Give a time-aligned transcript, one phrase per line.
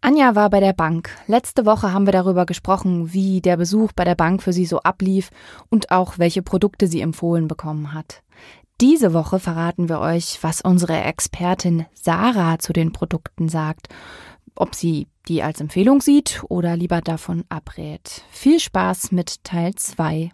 [0.00, 1.10] Anja war bei der Bank.
[1.26, 4.78] Letzte Woche haben wir darüber gesprochen, wie der Besuch bei der Bank für sie so
[4.80, 5.30] ablief
[5.70, 8.22] und auch welche Produkte sie empfohlen bekommen hat.
[8.80, 13.88] Diese Woche verraten wir euch, was unsere Expertin Sarah zu den Produkten sagt,
[14.54, 18.22] ob sie die als Empfehlung sieht oder lieber davon abrät.
[18.30, 20.30] Viel Spaß mit Teil 2.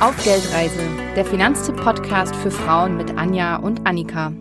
[0.00, 0.80] Auf Geldreise,
[1.16, 4.32] der Finanztipp-Podcast für Frauen mit Anja und Annika.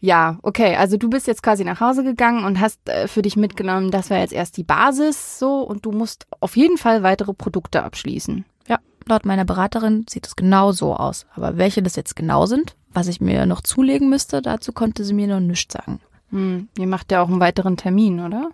[0.00, 3.36] Ja, okay, also du bist jetzt quasi nach Hause gegangen und hast äh, für dich
[3.36, 7.32] mitgenommen, das war jetzt erst die Basis so und du musst auf jeden Fall weitere
[7.32, 8.44] Produkte abschließen.
[8.68, 11.24] Ja, laut meiner Beraterin sieht es genau so aus.
[11.34, 15.14] Aber welche das jetzt genau sind, was ich mir noch zulegen müsste, dazu konnte sie
[15.14, 15.98] mir noch nichts sagen.
[16.28, 18.50] Hm, ihr macht ja auch einen weiteren Termin, oder?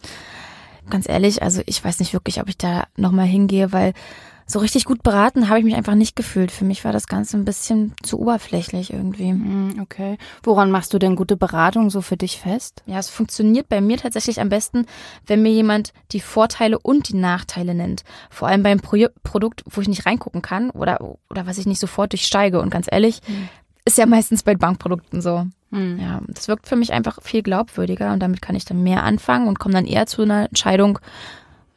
[0.90, 3.94] Ganz ehrlich, also ich weiß nicht wirklich, ob ich da nochmal hingehe, weil
[4.46, 6.50] so richtig gut beraten habe ich mich einfach nicht gefühlt.
[6.50, 9.30] Für mich war das Ganze ein bisschen zu oberflächlich irgendwie.
[9.30, 10.18] Hm, okay.
[10.42, 12.82] Woran machst du denn gute Beratung so für dich fest?
[12.86, 14.86] Ja, es funktioniert bei mir tatsächlich am besten,
[15.26, 18.04] wenn mir jemand die Vorteile und die Nachteile nennt.
[18.28, 21.80] Vor allem beim Pro Produkt, wo ich nicht reingucken kann oder, oder was ich nicht
[21.80, 22.60] sofort durchsteige.
[22.60, 23.48] Und ganz ehrlich, mhm.
[23.84, 25.46] ist ja meistens bei Bankprodukten so.
[25.70, 25.98] Mhm.
[26.00, 29.48] Ja, das wirkt für mich einfach viel glaubwürdiger und damit kann ich dann mehr anfangen
[29.48, 31.00] und komme dann eher zu einer Entscheidung,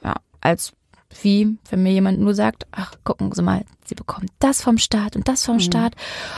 [0.04, 0.74] ja, als
[1.22, 5.16] wie wenn mir jemand nur sagt, ach, gucken Sie mal, Sie bekommen das vom Staat
[5.16, 5.62] und das vom mhm.
[5.62, 5.96] Staat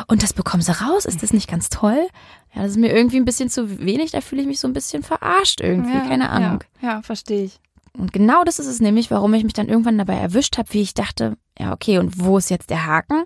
[0.08, 2.08] und das bekommen Sie raus, ist das nicht ganz toll?
[2.53, 4.73] Ja, das ist mir irgendwie ein bisschen zu wenig, da fühle ich mich so ein
[4.73, 6.64] bisschen verarscht irgendwie, ja, keine Ahnung.
[6.81, 7.59] Ja, ja verstehe ich.
[7.94, 10.81] Und genau das ist es nämlich, warum ich mich dann irgendwann dabei erwischt habe, wie
[10.81, 13.23] ich dachte, ja, okay, und wo ist jetzt der Haken?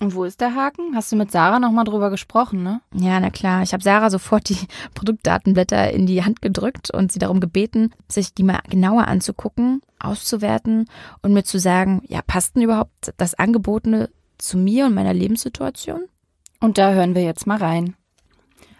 [0.00, 0.96] Und wo ist der Haken?
[0.96, 2.80] Hast du mit Sarah nochmal drüber gesprochen, ne?
[2.92, 3.62] Ja, na klar.
[3.62, 4.58] Ich habe Sarah sofort die
[4.94, 10.86] Produktdatenblätter in die Hand gedrückt und sie darum gebeten, sich die mal genauer anzugucken, auszuwerten
[11.22, 16.02] und mir zu sagen, ja, passt denn überhaupt das Angebotene zu mir und meiner Lebenssituation?
[16.60, 17.94] Und da hören wir jetzt mal rein.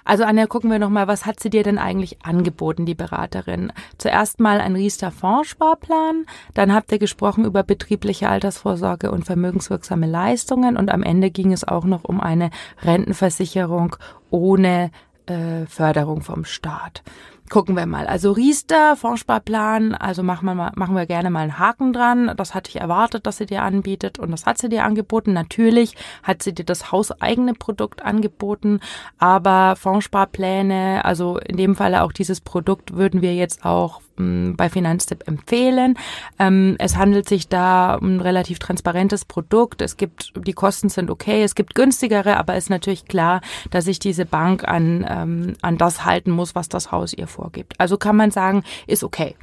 [0.04, 3.72] Also Anja, gucken wir nochmal, was hat sie dir denn eigentlich angeboten, die Beraterin?
[3.96, 10.76] Zuerst mal ein Riester Fondssparplan, dann habt ihr gesprochen über betriebliche Altersvorsorge und vermögenswirksame Leistungen
[10.76, 12.50] und am Ende ging es auch noch um eine
[12.82, 13.96] Rentenversicherung
[14.30, 14.90] ohne
[15.26, 17.02] äh, Förderung vom Staat.
[17.50, 18.06] Gucken wir mal.
[18.06, 22.32] Also Riester, Fondssparplan, also machen wir, mal, machen wir gerne mal einen Haken dran.
[22.38, 25.34] Das hatte ich erwartet, dass sie dir anbietet und das hat sie dir angeboten.
[25.34, 28.80] Natürlich hat sie dir das hauseigene Produkt angeboten,
[29.18, 35.26] aber Fondssparpläne, also in dem Falle auch dieses Produkt würden wir jetzt auch bei Finanztipp
[35.26, 35.98] empfehlen.
[36.38, 39.82] Ähm, es handelt sich da um ein relativ transparentes Produkt.
[39.82, 43.98] Es gibt, die Kosten sind okay, es gibt günstigere, aber ist natürlich klar, dass sich
[43.98, 47.74] diese Bank an, ähm, an das halten muss, was das Haus ihr vorgibt.
[47.78, 49.36] Also kann man sagen, ist okay.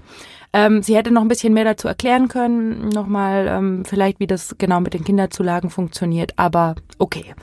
[0.53, 4.55] Ähm, sie hätte noch ein bisschen mehr dazu erklären können, nochmal ähm, vielleicht, wie das
[4.57, 7.33] genau mit den Kinderzulagen funktioniert, aber okay.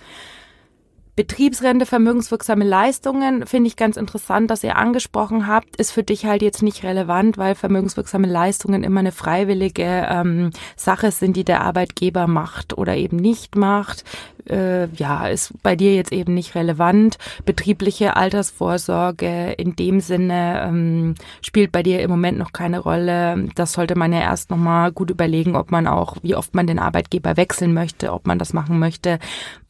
[1.18, 6.42] Betriebsrente, vermögenswirksame Leistungen finde ich ganz interessant, dass ihr angesprochen habt, ist für dich halt
[6.42, 12.28] jetzt nicht relevant, weil vermögenswirksame Leistungen immer eine freiwillige ähm, Sache sind, die der Arbeitgeber
[12.28, 14.04] macht oder eben nicht macht
[14.48, 17.18] äh, ja, ist bei dir jetzt eben nicht relevant.
[17.44, 23.48] Betriebliche Altersvorsorge in dem Sinne ähm, spielt bei dir im Moment noch keine Rolle.
[23.54, 26.78] Das sollte man ja erst nochmal gut überlegen, ob man auch, wie oft man den
[26.78, 29.18] Arbeitgeber wechseln möchte, ob man das machen möchte.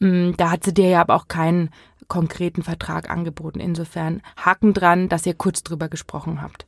[0.00, 1.70] Ähm, da hat sie dir ja aber auch keinen
[2.08, 3.60] konkreten Vertrag angeboten.
[3.60, 6.66] Insofern Haken dran, dass ihr kurz drüber gesprochen habt.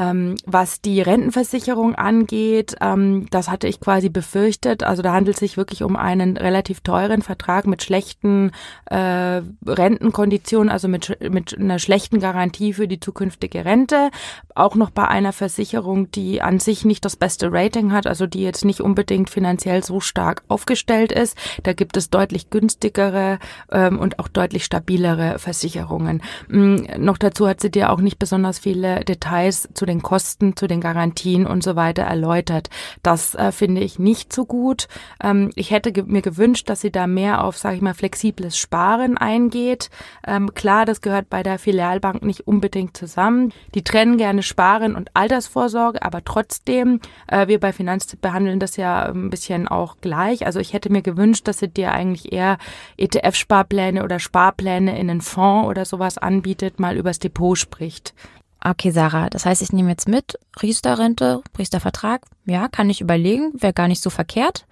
[0.00, 4.82] Ähm, was die Rentenversicherung angeht, ähm, das hatte ich quasi befürchtet.
[4.82, 8.52] Also da handelt es sich wirklich um einen relativ teuren Vertrag mit schlechten
[8.86, 14.10] äh, Rentenkonditionen, also mit, mit einer schlechten Garantie für die zukünftige Rente.
[14.54, 18.42] Auch noch bei einer Versicherung, die an sich nicht das beste Rating hat, also die
[18.42, 21.36] jetzt nicht unbedingt finanziell so stark aufgestellt ist.
[21.62, 23.38] Da gibt es deutlich günstigere
[23.70, 26.22] ähm, und auch deutlich stabilere Versicherungen.
[26.50, 30.66] Ähm, noch dazu hat sie dir auch nicht besonders viele Details zu den Kosten, zu
[30.66, 32.70] den Garantien und so weiter erläutert.
[33.02, 34.88] Das äh, finde ich nicht so gut.
[35.22, 38.56] Ähm, ich hätte ge mir gewünscht, dass sie da mehr auf, sage ich mal, flexibles
[38.56, 39.90] Sparen eingeht.
[40.26, 43.52] Ähm, klar, das gehört bei der Filialbank nicht unbedingt zusammen.
[43.74, 49.06] Die trennen gerne Sparen und Altersvorsorge, aber trotzdem, äh, wir bei Finanztipp behandeln das ja
[49.06, 50.46] ein bisschen auch gleich.
[50.46, 52.58] Also ich hätte mir gewünscht, dass sie dir eigentlich eher
[52.96, 58.14] ETF-Sparpläne oder Sparpläne in einen Fonds oder sowas anbietet, mal übers Depot spricht.
[58.62, 63.72] Okay, Sarah, das heißt, ich nehme jetzt mit, Riester-Rente, Riester-Vertrag, ja, kann ich überlegen, wäre
[63.72, 64.66] gar nicht so verkehrt.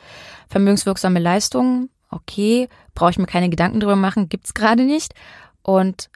[0.49, 5.15] Vermögenswirksame Leistungen, okay, brauche ich mir keine Gedanken drüber machen, gibt's gerade nicht.
[5.63, 6.11] Und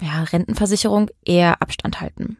[0.00, 2.38] ja, Rentenversicherung eher Abstand halten.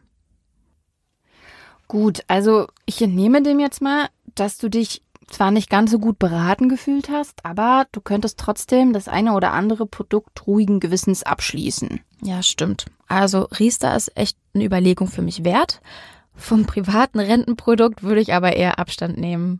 [1.87, 6.19] Gut, also ich entnehme dem jetzt mal, dass du dich zwar nicht ganz so gut
[6.19, 11.99] beraten gefühlt hast, aber du könntest trotzdem das eine oder andere Produkt ruhigen Gewissens abschließen.
[12.21, 12.85] Ja, stimmt.
[13.07, 15.81] Also Riester ist echt eine Überlegung für mich wert.
[16.39, 19.59] Vom privaten Rentenprodukt würde ich aber eher Abstand nehmen.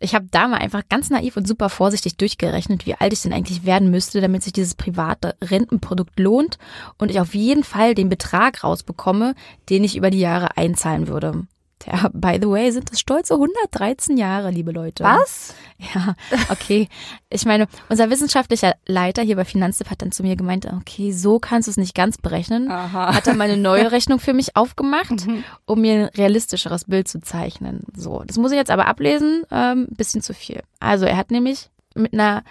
[0.00, 3.34] Ich habe da mal einfach ganz naiv und super vorsichtig durchgerechnet, wie alt ich denn
[3.34, 6.58] eigentlich werden müsste, damit sich dieses private Rentenprodukt lohnt
[6.96, 9.34] und ich auf jeden Fall den Betrag rausbekomme,
[9.68, 11.46] den ich über die Jahre einzahlen würde.
[11.86, 15.04] Ja, by the way, sind das stolze 113 Jahre, liebe Leute.
[15.04, 15.54] Was?
[15.94, 16.14] Ja,
[16.48, 16.88] okay.
[17.30, 21.38] Ich meine, unser wissenschaftlicher Leiter hier bei Finanztipp hat dann zu mir gemeint, okay, so
[21.38, 22.70] kannst du es nicht ganz berechnen.
[22.70, 23.14] Aha.
[23.14, 25.26] Hat dann meine neue Rechnung für mich aufgemacht,
[25.64, 27.84] um mir ein realistischeres Bild zu zeichnen.
[27.94, 30.62] So, das muss ich jetzt aber ablesen, ähm, bisschen zu viel.
[30.80, 32.42] Also er hat nämlich mit einer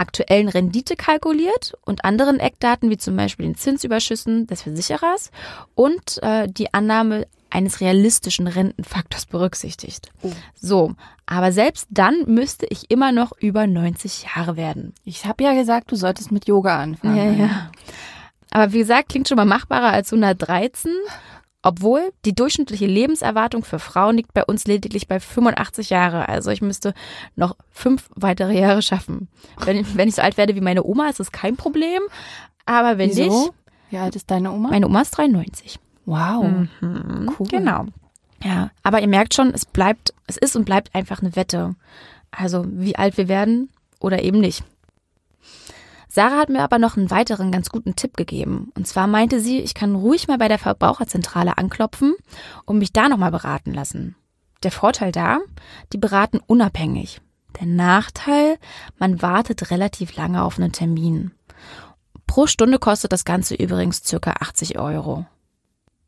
[0.00, 5.30] aktuellen Rendite kalkuliert und anderen Eckdaten wie zum Beispiel den Zinsüberschüssen des Versicherers
[5.74, 10.10] und äh, die Annahme eines realistischen Rentenfaktors berücksichtigt.
[10.22, 10.30] Oh.
[10.54, 10.94] So,
[11.26, 14.94] aber selbst dann müsste ich immer noch über 90 Jahre werden.
[15.04, 17.16] Ich habe ja gesagt, du solltest mit Yoga anfangen.
[17.16, 17.70] Ja, ja.
[18.50, 20.92] Aber wie gesagt, klingt schon mal machbarer als 113.
[21.62, 26.28] Obwohl die durchschnittliche Lebenserwartung für Frauen liegt bei uns lediglich bei 85 Jahre.
[26.28, 26.94] Also ich müsste
[27.36, 29.28] noch fünf weitere Jahre schaffen.
[29.64, 32.00] Wenn, wenn ich so alt werde wie meine Oma, ist das kein Problem.
[32.64, 33.22] Aber wenn Wieso?
[33.24, 33.52] nicht,
[33.90, 34.70] Wie alt ist deine Oma?
[34.70, 35.78] meine Oma ist 93.
[36.06, 36.44] wow.
[36.80, 37.46] Mhm, Cool.
[37.48, 37.84] Genau.
[38.42, 41.74] Ja, aber ihr merkt schon, es bleibt, es ist und bleibt einfach eine Wette.
[42.30, 43.68] Also wie alt wir werden
[43.98, 44.64] oder eben nicht.
[46.12, 48.72] Sarah hat mir aber noch einen weiteren ganz guten Tipp gegeben.
[48.74, 52.14] Und zwar meinte sie, ich kann ruhig mal bei der Verbraucherzentrale anklopfen
[52.64, 54.16] und mich da nochmal beraten lassen.
[54.64, 55.38] Der Vorteil da,
[55.92, 57.20] die beraten unabhängig.
[57.60, 58.58] Der Nachteil,
[58.98, 61.30] man wartet relativ lange auf einen Termin.
[62.26, 65.26] Pro Stunde kostet das Ganze übrigens circa 80 Euro.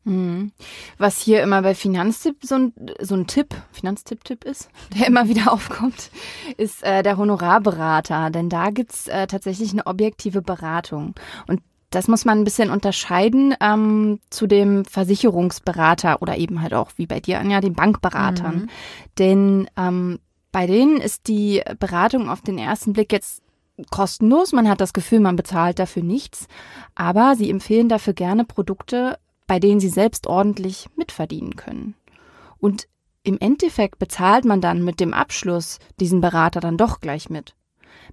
[0.05, 0.53] Mhm.
[0.99, 4.69] Was hier immer bei Finanztipp so ein, so ein Tipp, Finanztipp-Tipp ist,
[4.99, 6.11] der immer wieder aufkommt,
[6.57, 8.31] ist äh, der Honorarberater.
[8.31, 11.15] Denn da gibt's äh, tatsächlich eine objektive Beratung.
[11.47, 11.61] Und
[11.91, 17.07] das muss man ein bisschen unterscheiden ähm, zu dem Versicherungsberater oder eben halt auch wie
[17.07, 18.57] bei dir, Anja, den Bankberatern.
[18.57, 18.69] Mhm.
[19.19, 20.19] Denn ähm,
[20.53, 23.43] bei denen ist die Beratung auf den ersten Blick jetzt
[23.91, 24.53] kostenlos.
[24.53, 26.47] Man hat das Gefühl, man bezahlt dafür nichts.
[26.95, 31.95] Aber sie empfehlen dafür gerne Produkte, bei denen sie selbst ordentlich mitverdienen können.
[32.59, 32.89] Und
[33.25, 37.55] im Endeffekt bezahlt man dann mit dem Abschluss diesen Berater dann doch gleich mit.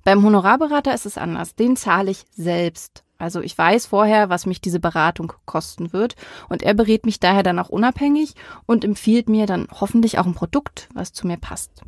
[0.03, 1.55] Beim Honorarberater ist es anders.
[1.55, 3.03] Den zahle ich selbst.
[3.17, 6.15] Also ich weiß vorher, was mich diese Beratung kosten wird.
[6.47, 8.33] Und er berät mich daher dann auch unabhängig
[8.65, 11.81] und empfiehlt mir dann hoffentlich auch ein Produkt, was zu mir passt.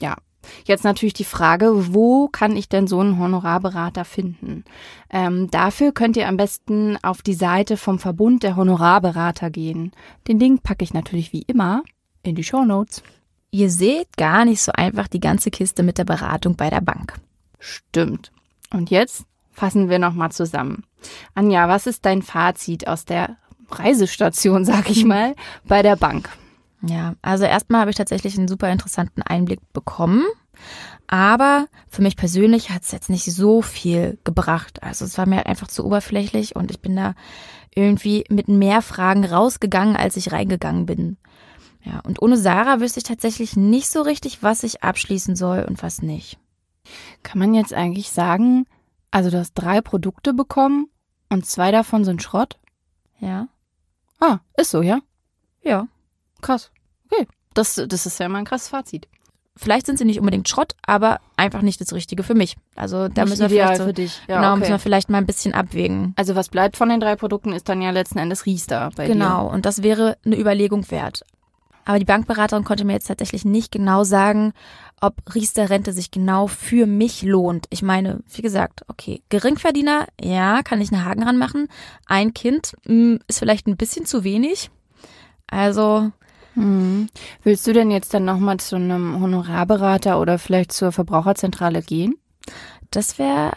[0.00, 0.16] Ja.
[0.64, 4.64] Jetzt natürlich die Frage, wo kann ich denn so einen Honorarberater finden?
[5.10, 9.92] Ähm, dafür könnt ihr am besten auf die Seite vom Verbund der Honorarberater gehen.
[10.28, 11.82] Den Link packe ich natürlich wie immer
[12.22, 13.02] in die Show Notes.
[13.50, 17.14] Ihr seht gar nicht so einfach die ganze Kiste mit der Beratung bei der Bank.
[17.58, 18.30] Stimmt.
[18.72, 20.84] Und jetzt fassen wir nochmal zusammen.
[21.34, 23.36] Anja, was ist dein Fazit aus der
[23.70, 25.34] Reisestation, sag ich mal,
[25.64, 26.30] bei der Bank?
[26.82, 30.24] Ja, also erstmal habe ich tatsächlich einen super interessanten Einblick bekommen.
[31.06, 34.82] Aber für mich persönlich hat es jetzt nicht so viel gebracht.
[34.82, 37.14] Also es war mir einfach zu oberflächlich und ich bin da
[37.74, 41.16] irgendwie mit mehr Fragen rausgegangen, als ich reingegangen bin.
[41.82, 45.82] Ja, und ohne Sarah wüsste ich tatsächlich nicht so richtig, was ich abschließen soll und
[45.82, 46.38] was nicht.
[47.22, 48.66] Kann man jetzt eigentlich sagen,
[49.10, 50.88] also du hast drei Produkte bekommen
[51.28, 52.58] und zwei davon sind Schrott?
[53.18, 53.48] Ja?
[54.20, 55.00] Ah, ist so, ja?
[55.62, 55.88] Ja.
[56.40, 56.70] Krass.
[57.10, 57.26] Okay.
[57.54, 59.08] Das, das ist ja mal ein krasses Fazit.
[59.56, 62.56] Vielleicht sind sie nicht unbedingt Schrott, aber einfach nicht das Richtige für mich.
[62.76, 64.20] Also da Nicht müssen wir vielleicht so, für dich.
[64.26, 64.60] Ja, genau, okay.
[64.60, 66.14] müssen wir vielleicht mal ein bisschen abwägen.
[66.16, 69.12] Also was bleibt von den drei Produkten ist dann ja letzten Endes Riester bei dir.
[69.12, 71.24] Genau, und das wäre eine Überlegung wert.
[71.84, 74.52] Aber die Bankberaterin konnte mir jetzt tatsächlich nicht genau sagen,
[75.00, 77.66] ob Riester-Rente sich genau für mich lohnt.
[77.70, 81.68] Ich meine, wie gesagt, okay, Geringverdiener, ja, kann ich einen Haken ranmachen.
[82.06, 84.70] Ein Kind mh, ist vielleicht ein bisschen zu wenig.
[85.48, 86.12] Also,
[86.54, 87.08] Mhm.
[87.42, 92.14] Willst du denn jetzt dann nochmal zu einem Honorarberater oder vielleicht zur Verbraucherzentrale gehen?
[92.90, 93.52] das wäre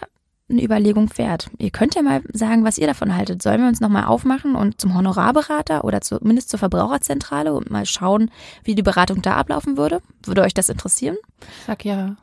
[0.49, 1.49] eine Überlegung wert.
[1.57, 3.41] Ihr könnt ja mal sagen, was ihr davon haltet.
[3.41, 8.29] Sollen wir uns nochmal aufmachen und zum Honorarberater oder zumindest zur Verbraucherzentrale und mal schauen,
[8.63, 10.01] wie die Beratung da ablaufen würde?
[10.23, 11.17] Würde euch das interessieren?
[11.65, 12.15] Sag ja.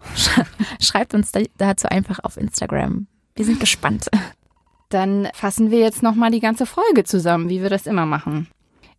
[0.80, 3.08] Schreibt uns da- dazu einfach auf Instagram.
[3.34, 4.08] Wir sind gespannt.
[4.90, 8.46] Dann fassen wir jetzt nochmal die ganze Folge zusammen, wie wir das immer machen.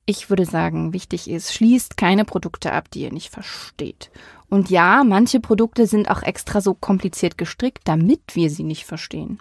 [0.05, 4.11] Ich würde sagen, wichtig ist, schließt keine Produkte ab, die ihr nicht versteht.
[4.49, 9.39] Und ja, manche Produkte sind auch extra so kompliziert gestrickt, damit wir sie nicht verstehen.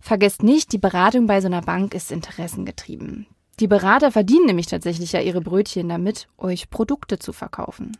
[0.00, 3.26] Vergesst nicht, die Beratung bei so einer Bank ist interessengetrieben.
[3.58, 7.96] Die Berater verdienen nämlich tatsächlich ja ihre Brötchen damit, euch Produkte zu verkaufen.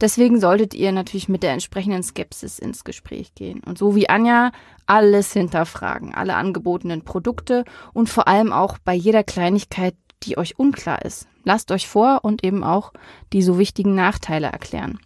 [0.00, 3.60] Deswegen solltet ihr natürlich mit der entsprechenden Skepsis ins Gespräch gehen.
[3.64, 4.52] Und so wie Anja
[4.86, 11.04] alles hinterfragen, alle angebotenen Produkte und vor allem auch bei jeder Kleinigkeit, die euch unklar
[11.04, 11.28] ist.
[11.44, 12.92] Lasst euch vor und eben auch
[13.32, 14.98] die so wichtigen Nachteile erklären.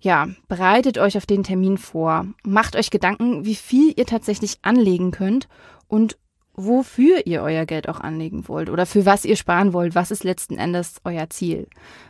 [0.00, 2.26] Ja, bereitet euch auf den Termin vor.
[2.44, 5.48] Macht euch Gedanken, wie viel ihr tatsächlich anlegen könnt
[5.86, 6.18] und
[6.54, 9.94] wofür ihr euer Geld auch anlegen wollt oder für was ihr sparen wollt.
[9.94, 11.68] Was ist letzten Endes euer Ziel?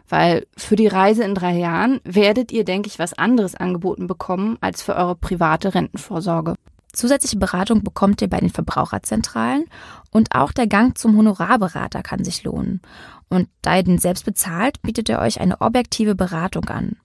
[0.08, 4.58] Weil für die Reise in drei Jahren werdet ihr, denke ich, was anderes angeboten bekommen
[4.60, 6.54] als für eure private Rentenvorsorge.
[6.92, 9.64] Zusätzliche Beratung bekommt ihr bei den Verbraucherzentralen
[10.10, 12.82] und auch der Gang zum Honorarberater kann sich lohnen.
[13.30, 16.96] Und da ihr den selbst bezahlt, bietet er euch eine objektive Beratung an.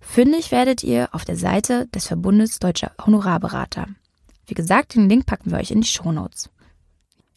[0.00, 3.86] Fündig werdet ihr auf der Seite des Verbundes Deutscher Honorarberater.
[4.46, 6.50] Wie gesagt, den Link packen wir euch in die Shownotes.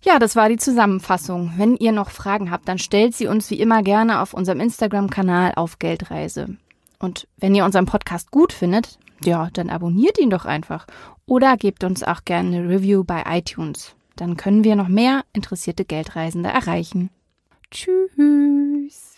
[0.04, 1.54] Ja, das war die Zusammenfassung.
[1.58, 5.54] Wenn ihr noch Fragen habt, dann stellt sie uns wie immer gerne auf unserem Instagram-Kanal
[5.56, 6.58] auf Geldreise.
[6.98, 10.88] Und wenn ihr unseren Podcast gut findet, ja, dann abonniert ihn doch einfach
[11.26, 13.96] oder gebt uns auch gerne eine Review bei iTunes.
[14.16, 17.10] Dann können wir noch mehr interessierte Geldreisende erreichen.
[17.72, 19.16] Tschüss.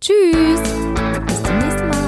[0.00, 0.60] Tschüss.
[1.26, 2.01] Bis zum nächsten Mal.